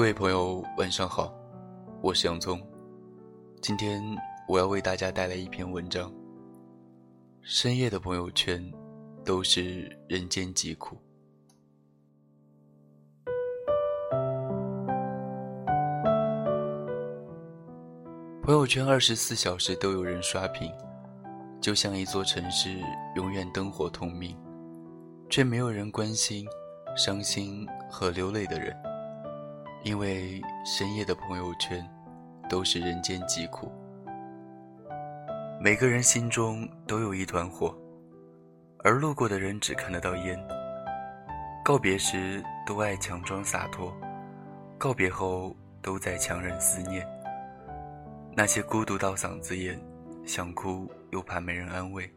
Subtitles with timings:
[0.00, 1.30] 各位朋友，晚上好，
[2.00, 2.58] 我是洋葱。
[3.60, 4.02] 今天
[4.48, 6.10] 我要为大家带来一篇文章。
[7.42, 8.72] 深夜的朋友圈，
[9.26, 10.96] 都是人间疾苦。
[18.42, 20.72] 朋友圈二十四小时都有人刷屏，
[21.60, 22.74] 就像一座城市
[23.16, 24.34] 永远灯火通明，
[25.28, 26.46] 却没有人关心
[26.96, 28.74] 伤心和流泪的人。
[29.82, 31.82] 因为深夜的朋友圈，
[32.50, 33.72] 都是人间疾苦。
[35.58, 37.74] 每个人心中都有一团火，
[38.84, 40.38] 而路过的人只看得到烟。
[41.64, 43.94] 告别时都爱强装洒脱，
[44.76, 47.06] 告别后都在强忍思念。
[48.34, 49.80] 那些孤独到嗓子眼，
[50.26, 52.10] 想哭又怕没人安慰，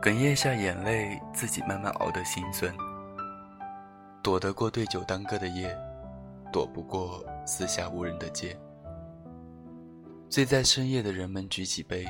[0.00, 2.74] 哽咽下眼泪，自己慢慢熬的心酸。
[4.22, 5.76] 躲得过对酒当歌的夜。
[6.56, 8.58] 躲不过四下无人的街，
[10.30, 12.06] 醉在深夜的人们举起杯，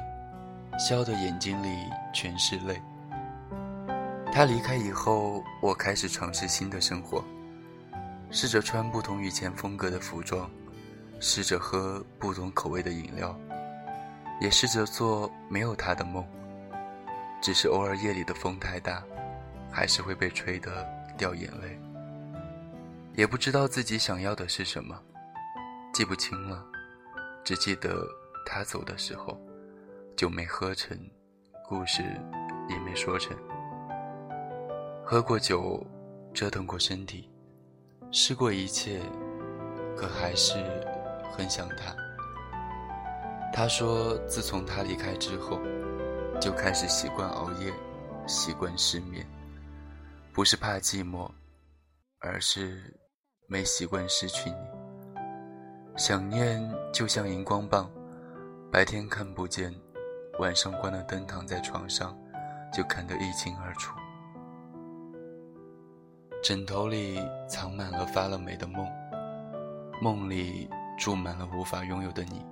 [0.78, 1.76] 笑的眼睛里
[2.14, 2.80] 全是泪。
[4.32, 7.24] 他离开以后，我开始尝试新的生活，
[8.30, 10.48] 试着穿不同以前风格的服装，
[11.18, 13.36] 试着喝不同口味的饮料，
[14.40, 16.24] 也试着做没有他的梦。
[17.42, 19.02] 只是偶尔夜里的风太大，
[19.72, 20.86] 还是会被吹得
[21.18, 21.76] 掉眼泪。
[23.16, 25.02] 也不知道自己想要的是什么，
[25.90, 26.62] 记不清了，
[27.42, 28.06] 只记得
[28.44, 29.40] 他走的时候，
[30.14, 30.94] 酒没喝成，
[31.66, 32.02] 故事
[32.68, 33.34] 也没说成。
[35.02, 35.82] 喝过酒，
[36.34, 37.30] 折腾过身体，
[38.12, 39.00] 试过一切，
[39.96, 40.54] 可还是
[41.32, 41.96] 很想他。
[43.50, 45.58] 他说，自从他离开之后，
[46.38, 47.72] 就开始习惯熬夜，
[48.26, 49.26] 习惯失眠，
[50.34, 51.30] 不是怕寂寞，
[52.18, 52.94] 而是。
[53.48, 54.56] 没习惯失去你，
[55.96, 56.60] 想念
[56.92, 57.88] 就像荧光棒，
[58.72, 59.72] 白天看不见，
[60.40, 62.18] 晚上关了灯躺在床上，
[62.72, 63.96] 就看得一清二楚。
[66.42, 68.84] 枕头里藏满了发了霉的梦，
[70.02, 70.68] 梦里
[70.98, 72.44] 住满了无法拥有的你。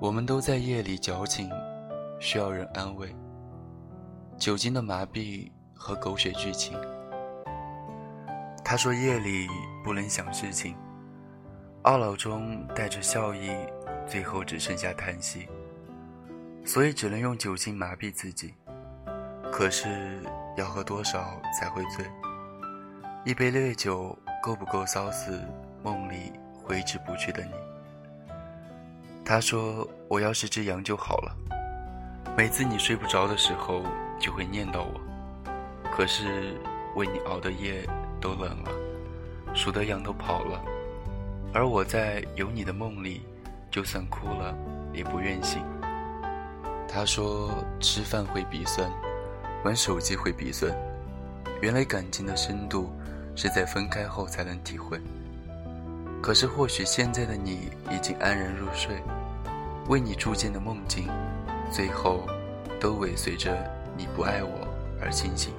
[0.00, 1.50] 我们都在夜里矫情，
[2.18, 3.14] 需要人安慰。
[4.38, 6.78] 酒精的麻痹和狗血剧情。
[8.64, 9.46] 他说：“夜里
[9.84, 10.74] 不能想事情，
[11.82, 13.50] 懊恼中带着笑意，
[14.08, 15.46] 最后只剩下叹息。
[16.64, 18.54] 所以只能用酒精麻痹自己。
[19.52, 20.18] 可是
[20.56, 22.06] 要喝多少才会醉？
[23.22, 25.46] 一杯烈酒够不够骚死
[25.82, 27.52] 梦里挥之不去的你？”
[29.26, 31.36] 他说：“我要是只羊就好了，
[32.34, 33.82] 每次你睡不着的时候
[34.18, 34.98] 就会念叨我。
[35.92, 36.58] 可是
[36.96, 37.86] 为你熬的夜。”
[38.24, 38.70] 都冷了，
[39.54, 40.58] 数的羊都跑了，
[41.52, 43.20] 而我在有你的梦里，
[43.70, 44.56] 就算哭了
[44.94, 45.62] 也不愿醒。
[46.88, 48.90] 他说吃饭会鼻酸，
[49.62, 50.74] 玩手机会鼻酸，
[51.60, 52.90] 原来感情的深度
[53.36, 54.98] 是在分开后才能体会。
[56.22, 58.96] 可是或许现在的你已经安然入睡，
[59.88, 61.10] 为你铸建的梦境，
[61.70, 62.26] 最后
[62.80, 63.54] 都尾随着
[63.98, 64.66] 你不爱我
[64.98, 65.52] 而清醒。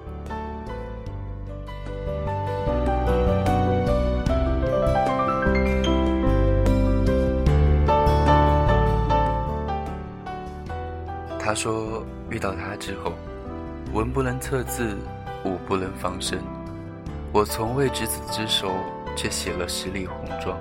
[11.55, 13.13] 他说：“遇到他之后，
[13.93, 14.97] 文不能测字，
[15.45, 16.43] 武不能防身。
[17.31, 18.75] 我从未执子之手，
[19.15, 20.59] 却写了十里红妆。”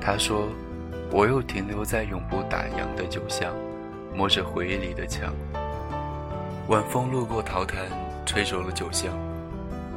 [0.00, 0.48] 他说
[1.12, 3.54] ：“我又停留在永不打烊的酒巷，
[4.14, 5.34] 摸着回忆里的墙。
[6.68, 7.84] 晚风路过桃坛，
[8.24, 9.12] 吹走了酒香。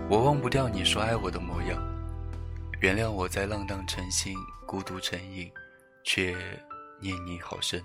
[0.10, 1.82] 我忘不掉你说爱我的模样。
[2.82, 4.36] 原谅我在浪荡成性，
[4.66, 5.50] 孤独成瘾，
[6.04, 6.36] 却
[7.00, 7.82] 念你好深。”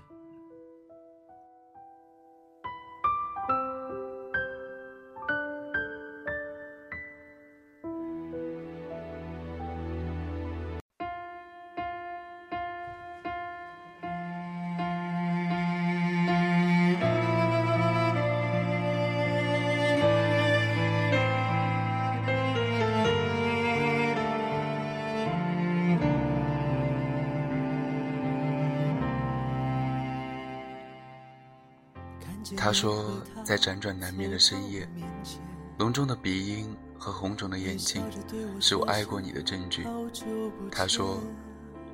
[32.69, 33.03] 他说，
[33.43, 34.87] 在辗转难眠的深夜，
[35.79, 38.05] 浓重的鼻音和红肿的眼睛，
[38.61, 39.87] 是我爱过你的证据。
[40.71, 41.19] 他说，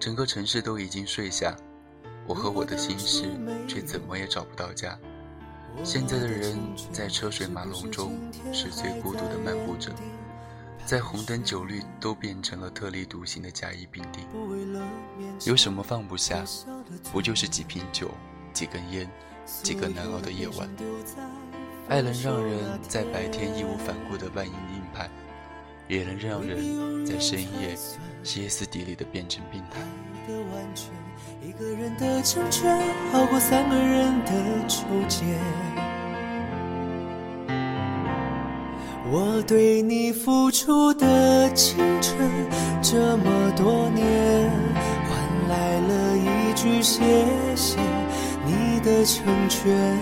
[0.01, 1.55] 整个城市都已经睡下，
[2.27, 3.25] 我和我的心事
[3.69, 4.99] 却怎么也找不到家。
[5.85, 6.59] 现在的人
[6.91, 8.19] 在车水马龙中
[8.53, 9.93] 是最孤独的漫步者，
[10.85, 14.27] 在红灯酒绿都变成了特立独行的甲乙丙丁。
[15.45, 16.45] 有什么放不下？
[17.13, 18.11] 不就是几瓶酒、
[18.53, 19.09] 几根烟、
[19.45, 20.69] 几个难熬的夜晚？
[21.89, 22.59] 爱能让人
[22.89, 25.09] 在白天义无反顾的万应硬派，
[25.87, 27.77] 也能让人在深夜
[28.23, 29.81] 歇斯底里的变成病态。
[31.43, 32.81] 一个人的成全，
[33.13, 34.33] 好过三个人的
[34.67, 35.25] 纠结。
[39.13, 42.17] 我对你付出的青春
[42.81, 44.51] 这么多年，
[45.07, 47.03] 换来了一句谢
[47.55, 47.77] 谢
[48.47, 49.99] 你的成全，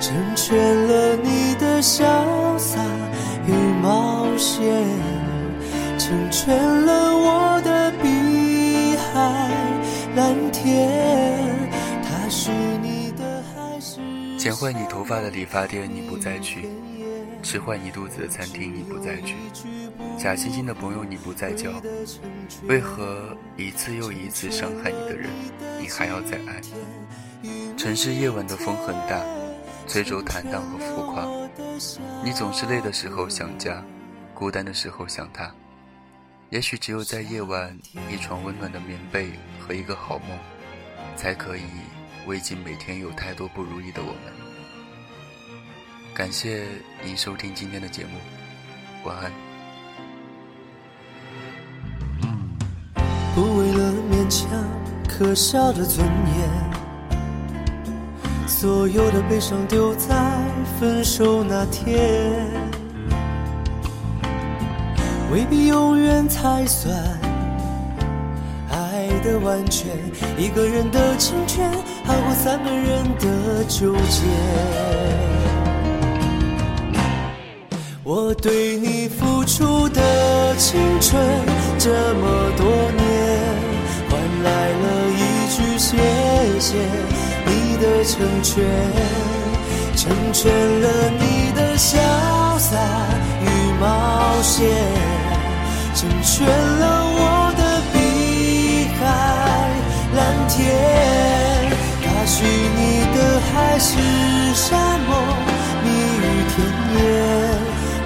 [0.00, 0.56] 成全
[0.86, 2.80] 了你的潇洒
[3.46, 3.52] 与
[3.82, 4.62] 冒险，
[5.98, 9.50] 成全了我的碧海
[10.16, 11.40] 蓝天。
[12.02, 12.50] 他是
[12.82, 14.00] 你的还是？
[14.38, 16.68] 剪坏你头发的理发店，你不再去。
[17.42, 19.34] 吃坏你肚子的餐厅，你不再去；
[20.16, 21.70] 假惺惺的朋友，你不再交。
[22.68, 25.28] 为何一次又一次伤害你的人，
[25.80, 26.60] 你还要再爱？
[27.76, 29.20] 城市夜晚的风很大，
[29.86, 31.26] 催逐坦荡和浮夸。
[32.24, 33.82] 你总是累的时候想家，
[34.34, 35.52] 孤单的时候想他。
[36.50, 37.76] 也许只有在夜晚，
[38.10, 40.38] 一床温暖的棉被和一个好梦，
[41.16, 41.62] 才可以
[42.26, 44.32] 慰藉每天有太多不如意的我们。
[46.14, 46.66] 感谢
[47.02, 48.18] 您收听今天的节目，
[49.04, 49.32] 晚安。
[53.34, 54.46] 不为了勉强
[55.08, 56.71] 可笑的尊严，
[58.52, 60.14] 所有的悲伤丢在
[60.78, 62.46] 分手那天，
[65.32, 66.94] 未必永远才算
[68.70, 69.88] 爱的完全。
[70.38, 71.68] 一个人的成全，
[72.04, 74.22] 好过三个人的纠结。
[78.04, 81.20] 我对你付出的青春
[81.78, 83.02] 这么多年，
[84.08, 85.96] 换来了一句谢
[86.60, 86.76] 谢
[87.46, 88.64] 你的成全，
[89.96, 91.96] 成全了你的潇
[92.58, 92.76] 洒
[93.40, 93.46] 与
[93.80, 94.68] 冒险，
[95.94, 96.82] 成全了
[97.14, 97.60] 我的
[97.92, 97.94] 碧
[98.98, 99.00] 海
[100.16, 100.18] 蓝
[100.48, 100.56] 天。
[102.04, 102.80] 他许你
[103.16, 103.90] 的海誓
[104.54, 105.10] 山盟，
[105.84, 106.54] 蜜语甜
[106.94, 107.00] 言。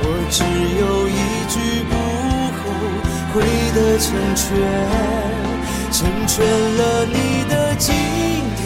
[0.03, 0.37] 我只
[0.81, 1.11] 有一
[1.49, 1.55] 句
[1.89, 1.93] 不
[2.57, 2.61] 后
[3.33, 3.35] 悔
[3.75, 4.05] 的成
[4.35, 4.45] 全，
[5.93, 5.97] 成
[6.27, 7.15] 全了你
[7.49, 7.95] 的今
[8.57, 8.65] 天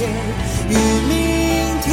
[0.70, 0.74] 与
[1.08, 1.92] 明天，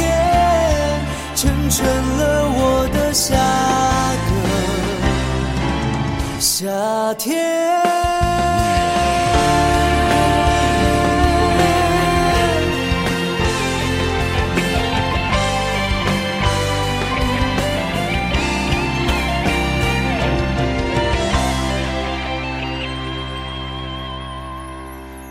[1.34, 3.34] 成全了我的下
[4.28, 4.30] 个
[6.40, 7.36] 夏天。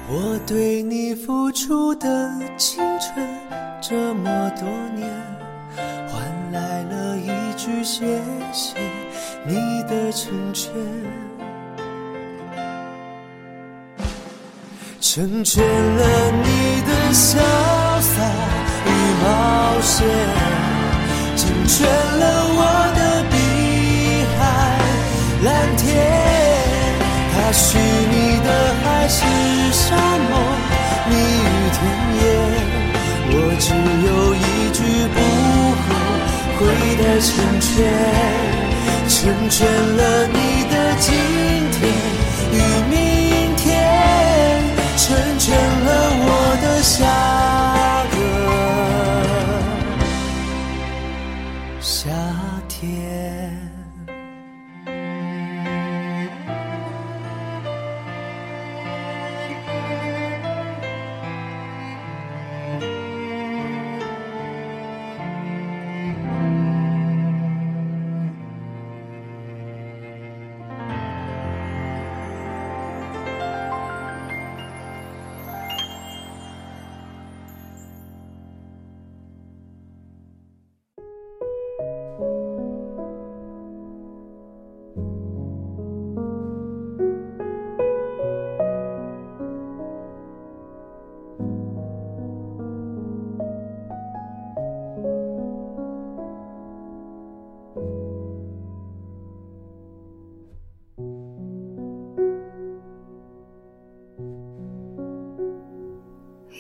[0.10, 2.97] 我对你付出的青春
[3.90, 4.68] 这么多
[4.98, 5.08] 年，
[6.10, 8.20] 换来了一句谢
[8.52, 8.76] 谢
[9.46, 10.74] 你的成全，
[15.00, 17.38] 成全了你的潇
[18.02, 18.30] 洒
[18.86, 18.90] 与
[19.24, 20.06] 冒险，
[21.38, 22.62] 成全了我
[22.94, 23.36] 的碧
[24.38, 24.42] 海
[25.46, 25.88] 蓝天，
[27.32, 28.50] 他许你的
[28.84, 29.24] 海誓
[29.72, 29.98] 山
[30.30, 30.34] 盟，
[31.10, 31.80] 蜜语甜
[32.26, 32.57] 言。
[33.60, 34.80] 只有一句
[35.14, 35.18] 不
[35.84, 35.86] 后
[36.60, 36.62] 悔
[36.98, 37.68] 的成全，
[39.10, 40.38] 成全了你
[40.72, 41.06] 的今
[41.72, 41.78] 天
[42.54, 42.56] 与
[42.90, 42.96] 明
[43.56, 43.66] 天，
[44.96, 45.06] 成
[45.40, 45.88] 全了
[46.20, 46.30] 我
[46.62, 46.96] 的下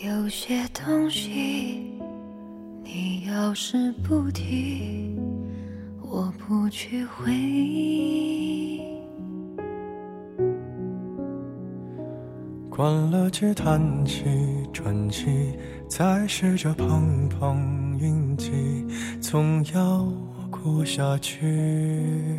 [0.03, 1.91] 有些东西，
[2.83, 5.17] 你要是不提，
[6.03, 8.79] 我不去回忆。
[12.69, 14.23] 关了机，叹气，
[14.71, 15.57] 喘息，
[15.89, 18.51] 再试着碰碰运气，
[19.19, 20.07] 总要
[20.51, 22.37] 过下去。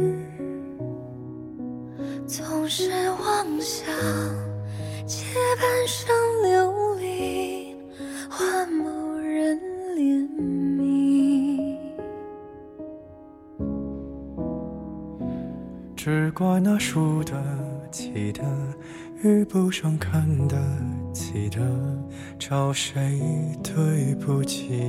[2.25, 3.85] 总是妄想
[5.05, 5.25] 借
[5.61, 6.68] 半生流。
[16.39, 17.35] 只怪那输得
[17.91, 18.45] 起的。
[19.25, 20.57] 遇不上看得
[21.13, 21.59] 起的，
[22.39, 23.21] 找谁
[23.65, 24.81] 对不起？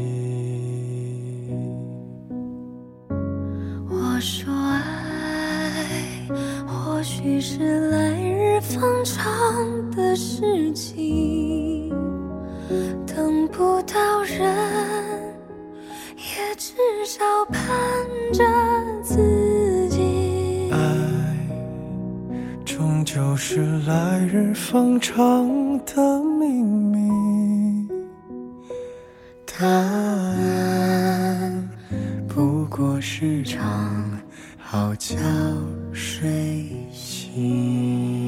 [3.89, 6.27] 我说爱，
[6.68, 9.20] 或许是来日方长
[9.89, 11.89] 的事情，
[13.08, 14.39] 等不到人，
[16.15, 16.75] 也至
[17.08, 17.60] 少盼
[18.32, 18.44] 着
[23.12, 25.18] 就是来日方长
[25.84, 27.89] 的秘密，
[29.48, 30.38] 答案
[32.28, 34.06] 不过是场
[34.60, 35.18] 好觉
[35.92, 38.18] 睡醒。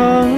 [0.00, 0.29] 方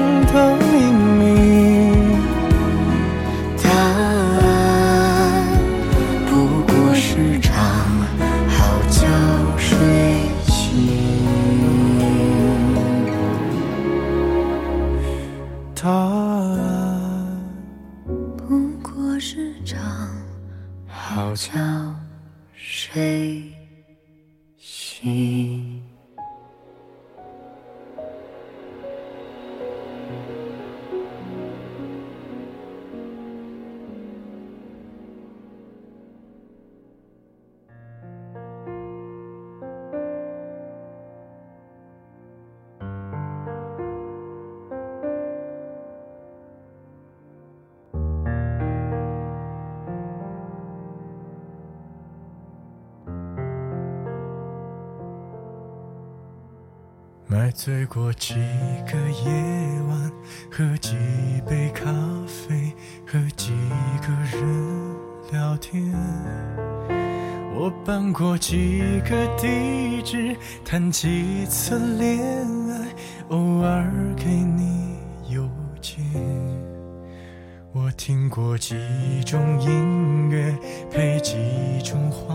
[57.33, 58.35] 买醉过几
[58.85, 58.93] 个
[59.25, 59.31] 夜
[59.89, 60.13] 晚，
[60.51, 60.91] 喝几
[61.49, 61.91] 杯咖
[62.27, 62.71] 啡，
[63.07, 63.53] 和几
[64.03, 64.97] 个人
[65.33, 65.91] 聊天。
[67.55, 72.21] 我搬过几个地址，谈几次恋
[72.69, 72.89] 爱，
[73.31, 74.99] 偶尔给你
[75.31, 75.49] 邮
[75.81, 76.05] 件。
[77.73, 78.77] 我听过几
[79.25, 80.55] 种音乐，
[80.91, 81.33] 配几
[81.83, 82.35] 种花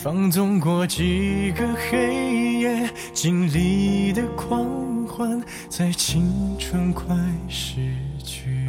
[0.00, 4.64] 放纵过几个黑夜，经历的狂
[5.08, 7.16] 欢，在青春快
[7.48, 7.80] 逝
[8.22, 8.68] 去。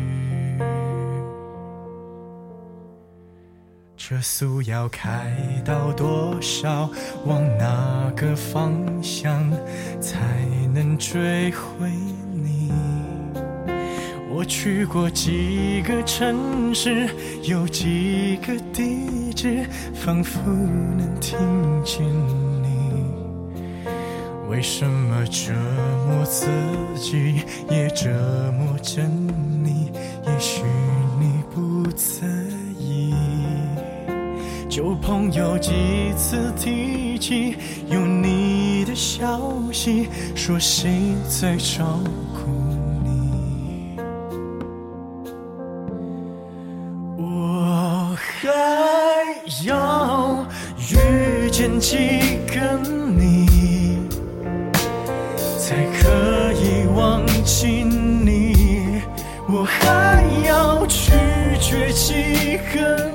[3.95, 5.31] 车速要开
[5.63, 6.89] 到多少？
[7.27, 9.48] 往哪个方向
[10.01, 10.17] 才
[10.74, 11.91] 能追回？
[14.50, 17.08] 去过几个城市，
[17.44, 19.63] 有几个地址，
[19.94, 20.39] 仿佛
[20.98, 21.38] 能听
[21.86, 22.03] 见
[22.63, 23.06] 你。
[24.50, 25.53] 为什么折
[26.08, 26.48] 磨自
[27.00, 28.10] 己，也折
[28.58, 29.03] 磨着
[29.63, 29.91] 你？
[30.25, 30.63] 也许
[31.20, 32.25] 你不在
[32.79, 33.13] 意。
[34.68, 35.72] 旧朋友几
[36.18, 37.56] 次提起
[37.88, 39.39] 有你的消
[39.72, 40.89] 息，说谁
[41.29, 42.00] 在找？
[51.69, 51.97] 见几
[52.47, 52.79] 个
[53.15, 53.99] 你，
[55.59, 59.01] 才可以忘记你？
[59.47, 61.11] 我还要拒
[61.59, 63.11] 绝几个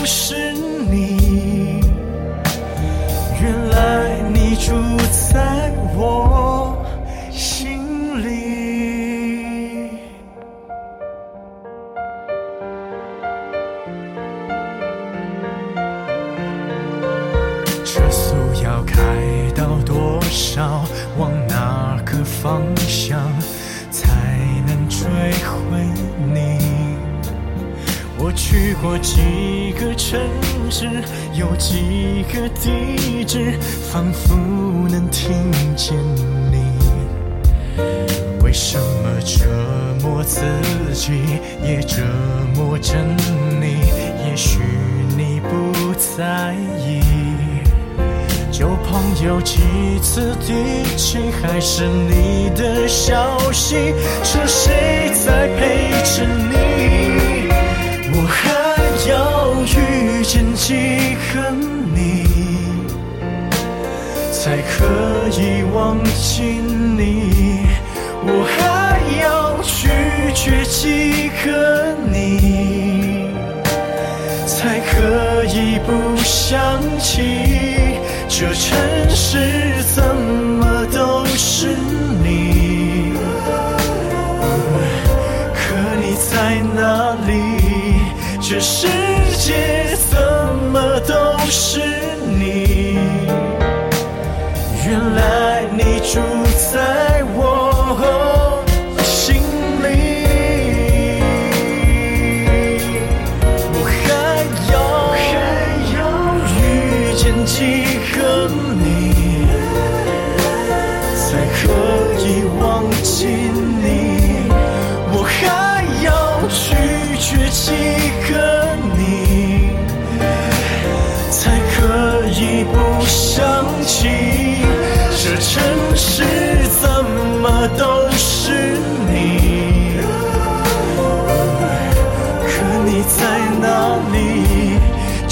[0.00, 0.54] 不是
[0.90, 1.82] 你？
[3.38, 4.72] 原来你住
[5.30, 6.29] 在我
[30.10, 30.20] 城
[30.68, 30.88] 市，
[31.34, 33.52] 有几个地址，
[33.92, 34.34] 仿佛
[34.88, 35.30] 能听
[35.76, 35.96] 见
[36.50, 36.64] 你。
[38.42, 39.46] 为什么折
[40.02, 40.40] 磨自
[40.92, 41.12] 己，
[41.62, 42.02] 也折
[42.56, 42.96] 磨着
[43.60, 43.78] 你？
[44.26, 44.58] 也许
[45.16, 47.00] 你不在意。
[48.50, 49.60] 旧朋友几
[50.02, 57.48] 次提起，还是你的消息，是谁在陪着你？
[58.12, 58.59] 我还
[59.08, 61.50] 要遇见几个
[61.94, 62.26] 你，
[64.30, 64.84] 才可
[65.30, 67.66] 以忘记你？
[68.22, 69.88] 我还要拒
[70.34, 73.30] 绝几个你，
[74.46, 77.98] 才可以不想起？
[78.28, 81.68] 这城市怎么都是
[82.22, 83.14] 你？
[85.54, 85.58] 可
[86.00, 87.59] 你在哪里？
[88.50, 88.88] 这世
[89.38, 90.18] 界怎
[90.72, 91.80] 么都是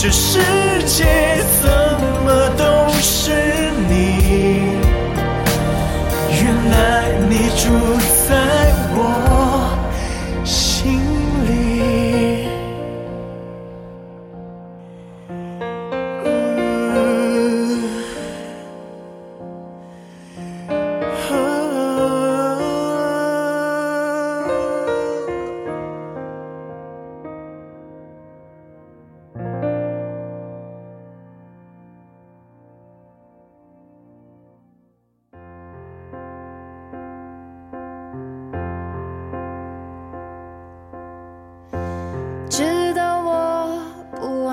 [0.08, 0.57] 只是。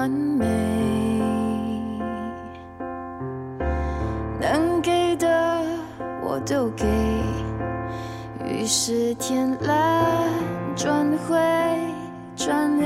[0.05, 0.45] 完美，
[4.39, 5.63] 能给的
[6.21, 6.85] 我都给，
[8.47, 10.05] 于是天蓝
[10.75, 11.35] 转灰
[12.35, 12.85] 转黑，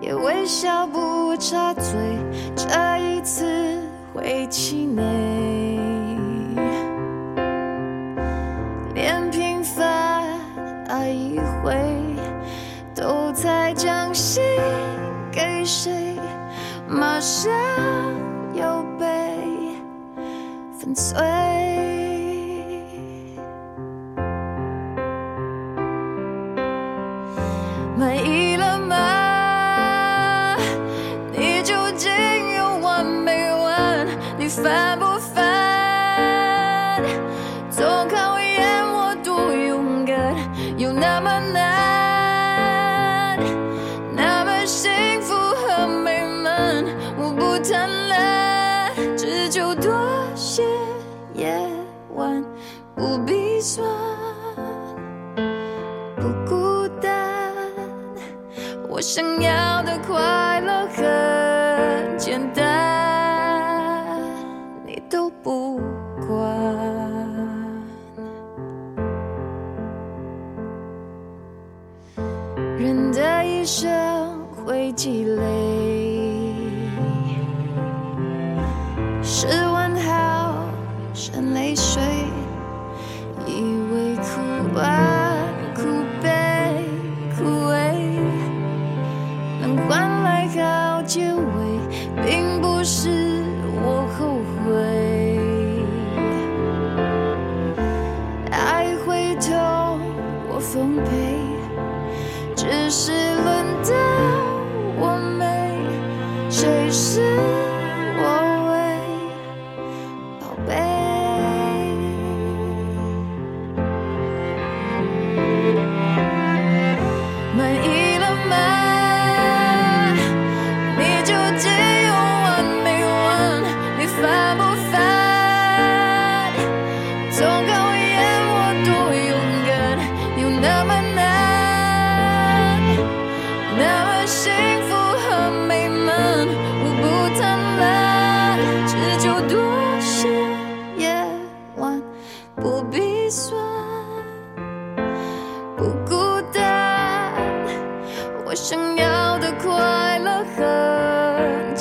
[0.00, 1.92] 也微笑不插嘴，
[2.54, 3.80] 这一次
[4.14, 5.02] 会气馁。
[8.94, 10.22] 连平凡
[10.86, 11.74] 爱一回，
[12.94, 14.40] 都在将心
[15.64, 16.16] 谁，
[16.88, 17.50] 马上
[18.54, 19.06] 又被
[20.78, 21.51] 粉碎。
[65.12, 65.78] 都不
[66.26, 66.38] 管。
[72.78, 75.81] 人的一生会积累。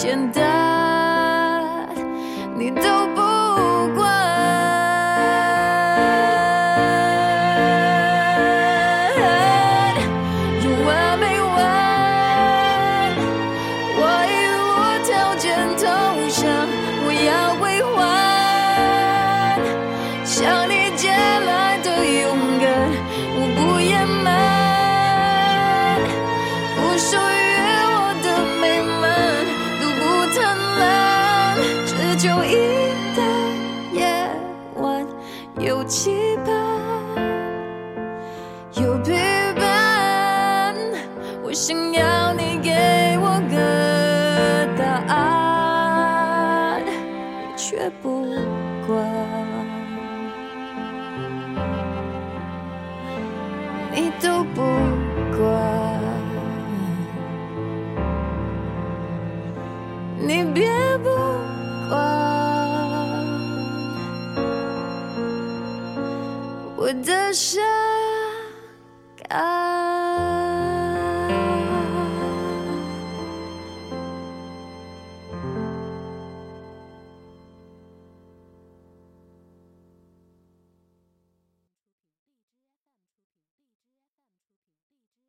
[0.02, 0.61] 简单，